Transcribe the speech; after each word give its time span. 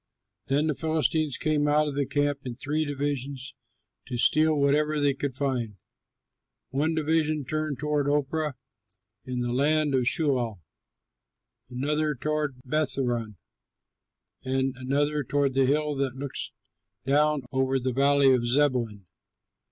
Then 0.47 0.65
the 0.65 0.73
Philistines 0.73 1.37
came 1.37 1.67
out 1.67 1.87
of 1.87 1.93
the 1.93 2.07
camp 2.07 2.39
in 2.43 2.55
three 2.55 2.85
divisions 2.85 3.53
to 4.07 4.17
steal 4.17 4.59
whatever 4.59 4.99
they 4.99 5.13
could 5.13 5.35
find: 5.35 5.75
one 6.69 6.95
division 6.95 7.45
turned 7.45 7.77
toward 7.77 8.07
Ophrah, 8.07 8.55
in 9.25 9.41
the 9.41 9.51
land 9.53 9.93
of 9.93 10.05
Shual, 10.07 10.61
another 11.69 12.15
toward 12.15 12.63
Bethhoron, 12.65 13.35
and 14.43 14.75
another 14.75 15.23
toward 15.23 15.53
the 15.53 15.67
hill 15.67 15.93
that 15.97 16.15
looks 16.17 16.51
down 17.05 17.43
over 17.51 17.77
the 17.77 17.93
valley 17.93 18.33
of 18.33 18.41
Zeboim. 18.43 19.05